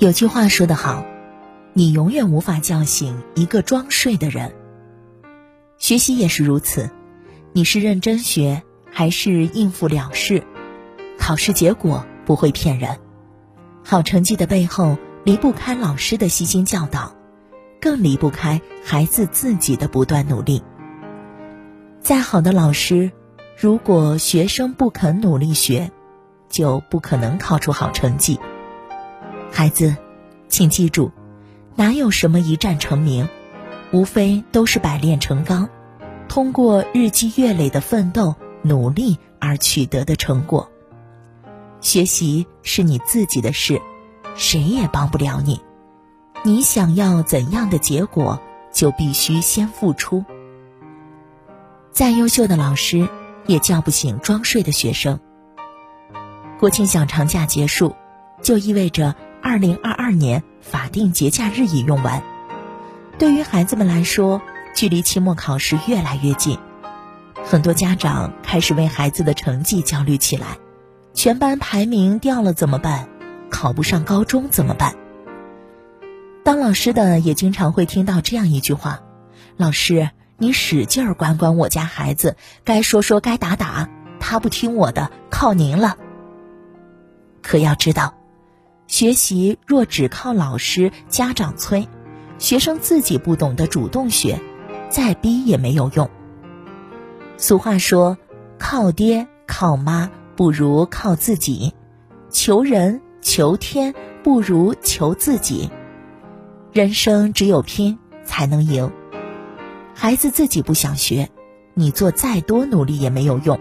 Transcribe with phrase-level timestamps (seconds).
[0.00, 1.04] 有句话说得好，
[1.74, 4.54] 你永远无法叫醒一个装睡的人。
[5.76, 6.88] 学习也是如此，
[7.52, 10.42] 你是认真学还是应付了事？
[11.18, 12.98] 考试结果不会骗人，
[13.84, 17.14] 好成绩的背后离不开老师的悉心教导，
[17.78, 20.62] 更离不开孩子自己的不断努力。
[22.00, 23.12] 再好的老师，
[23.54, 25.90] 如果学生不肯努力学，
[26.48, 28.40] 就不可能考出好成绩。
[29.52, 29.96] 孩子，
[30.48, 31.10] 请记住，
[31.74, 33.28] 哪有什么一战成名，
[33.92, 35.68] 无非都是百炼成钢，
[36.28, 40.70] 通过日积月累的奋斗努力而取得的成果。
[41.80, 43.80] 学习是你自己的事，
[44.34, 45.60] 谁也帮不了你。
[46.42, 48.40] 你想要怎样的结果，
[48.72, 50.24] 就必须先付出。
[51.90, 53.08] 再优秀的老师，
[53.46, 55.18] 也叫不醒装睡的学生。
[56.58, 57.94] 国庆小长假结束，
[58.42, 59.14] 就意味着。
[59.42, 62.22] 二零二二年法定节假日已用完，
[63.18, 64.40] 对于孩子们来说，
[64.74, 66.58] 距离期末考试越来越近，
[67.44, 70.58] 很多家长开始为孩子的成绩焦虑起来。
[71.14, 73.08] 全班排名掉了怎么办？
[73.50, 74.94] 考不上高中怎么办？
[76.44, 79.00] 当老师的也经常会听到这样一句话
[79.56, 83.88] ：“老师，你使劲儿管管我家孩子，该说说该打打，
[84.20, 85.96] 他不听我的，靠您了。”
[87.42, 88.14] 可要知道。
[88.90, 91.86] 学习若只靠老师、家长催，
[92.40, 94.40] 学生自己不懂得主动学，
[94.88, 96.10] 再逼也没有用。
[97.36, 98.18] 俗话说
[98.58, 101.72] ：“靠爹靠妈不如靠自己，
[102.30, 105.70] 求人求天不如求自己。”
[106.74, 108.90] 人生只有拼才能赢。
[109.94, 111.30] 孩子自己不想学，
[111.74, 113.60] 你做再多努力也没有用。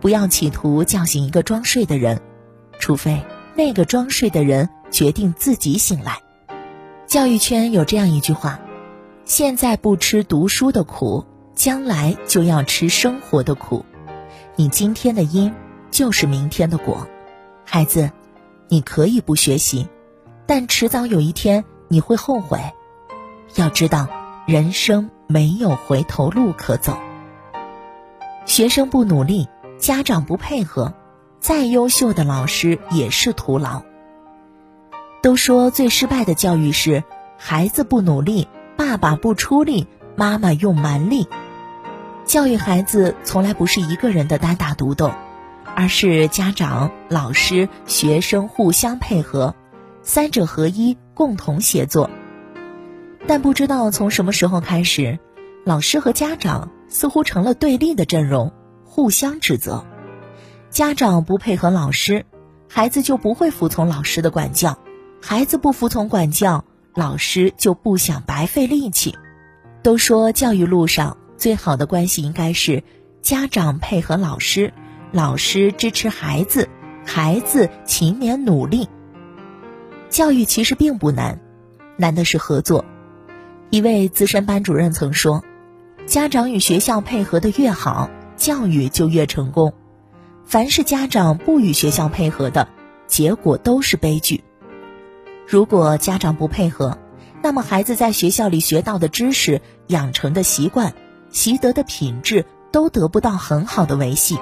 [0.00, 2.22] 不要企图叫醒一个装睡的人，
[2.78, 3.22] 除非。
[3.54, 6.18] 那个装睡的人决定自己醒来。
[7.06, 8.60] 教育圈有这样一句话
[9.24, 11.24] ：“现在不吃读书的苦，
[11.54, 13.84] 将来就要吃生活的苦。
[14.56, 15.52] 你今天的因，
[15.90, 17.06] 就是明天的果。”
[17.64, 18.10] 孩子，
[18.68, 19.88] 你可以不学习，
[20.46, 22.60] 但迟早有一天你会后悔。
[23.56, 24.08] 要知道，
[24.46, 26.96] 人生没有回头路可走。
[28.46, 30.94] 学生不努力，家长不配合。
[31.40, 33.82] 再优秀的老师也是徒劳。
[35.22, 37.02] 都说最失败的教育是
[37.38, 38.46] 孩子不努力，
[38.76, 39.86] 爸爸不出力，
[40.16, 41.26] 妈妈用蛮力。
[42.26, 45.12] 教育孩子从来不是一个人的单打独斗，
[45.74, 49.54] 而是家长、老师、学生互相配合，
[50.02, 52.10] 三者合一，共同协作。
[53.26, 55.18] 但不知道从什么时候开始，
[55.64, 58.52] 老师和家长似乎成了对立的阵容，
[58.84, 59.84] 互相指责。
[60.70, 62.24] 家长不配合老师，
[62.68, 64.76] 孩子就不会服从老师的管教；
[65.20, 66.64] 孩子不服从管教，
[66.94, 69.16] 老师就不想白费力气。
[69.82, 72.84] 都说教育路上最好的关系应该是
[73.20, 74.72] 家长配合老师，
[75.10, 76.68] 老师支持孩子，
[77.04, 78.88] 孩子勤勉努力。
[80.08, 81.40] 教育其实并不难，
[81.96, 82.84] 难的是合作。
[83.70, 85.42] 一位资深班主任曾说
[86.06, 89.72] ：“家长与学校配合的越好，教育就越成功。”
[90.50, 92.66] 凡是家长不与学校配合的，
[93.06, 94.42] 结果都是悲剧。
[95.46, 96.98] 如果家长不配合，
[97.40, 100.92] 那么孩子在学校里学到的知识、养成的习惯、
[101.30, 104.40] 习得的品质都得不到很好的维系。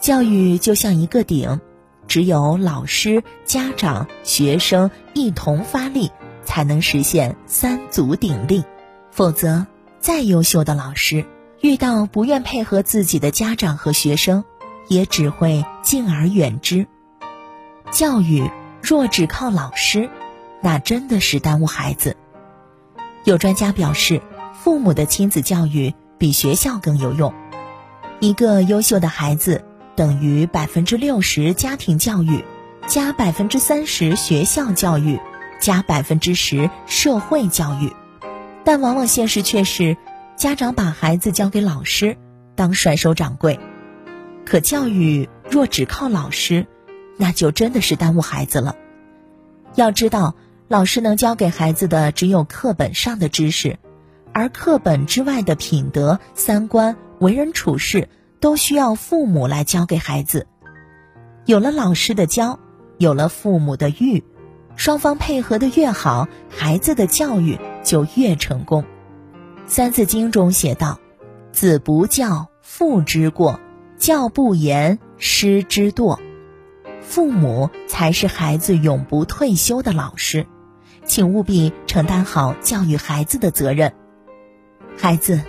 [0.00, 1.60] 教育就像一个顶，
[2.08, 6.10] 只有老师、家长、学生一同发力，
[6.42, 8.64] 才能实现三足鼎立。
[9.10, 9.66] 否则，
[9.98, 11.26] 再优秀的老师
[11.60, 14.42] 遇到不愿配合自己的家长和学生，
[14.90, 16.88] 也只会敬而远之。
[17.92, 18.50] 教育
[18.82, 20.10] 若只靠老师，
[20.60, 22.16] 那真的是耽误孩子。
[23.22, 24.20] 有专家表示，
[24.52, 27.32] 父母的亲子教育比学校更有用。
[28.18, 29.64] 一个优秀的孩子
[29.94, 32.44] 等于百分之六十家庭教育，
[32.88, 35.20] 加百分之三十学校教育，
[35.60, 37.92] 加百分之十社会教育。
[38.64, 39.96] 但往往现实却是，
[40.36, 42.18] 家长把孩子交给老师，
[42.56, 43.60] 当甩手掌柜。
[44.50, 46.66] 可教育若只靠老师，
[47.16, 48.74] 那就真的是耽误孩子了。
[49.76, 50.34] 要知道，
[50.66, 53.78] 老师能教给孩子的只有课本上的知识，
[54.32, 58.08] 而课本之外的品德、三观、为人处事，
[58.40, 60.48] 都需要父母来教给孩子。
[61.46, 62.58] 有了老师的教，
[62.98, 64.24] 有了父母的育，
[64.74, 68.82] 双方配合的越好，孩子的教育就越成功。
[69.66, 70.98] 《三字经》中写道
[71.52, 73.60] ：“子不教，父之过。”
[74.00, 76.18] 教不严，师之惰。
[77.02, 80.46] 父母才是孩子永不退休的老师，
[81.04, 83.92] 请务必承担好教育孩子的责任。
[84.96, 85.42] 孩子，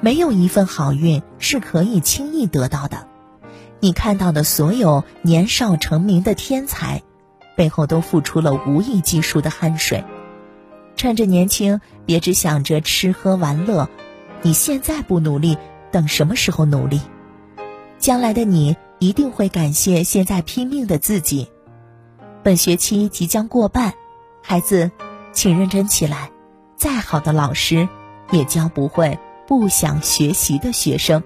[0.00, 3.06] 没有一份好运是可以轻易得到的。
[3.80, 7.02] 你看到的所有年少成名的天才，
[7.54, 10.02] 背后都付出了无以计数的汗水。
[10.96, 13.90] 趁着年轻，别只想着吃喝玩乐。
[14.40, 15.58] 你现在不努力，
[15.92, 17.02] 等什么时候努力？
[18.00, 21.46] 将来的你一定会感谢现在拼命的自己。
[22.42, 23.92] 本学期即将过半，
[24.42, 24.90] 孩子，
[25.32, 26.30] 请认真起来。
[26.76, 27.86] 再好的老师，
[28.32, 31.22] 也教不会不想学习的学生。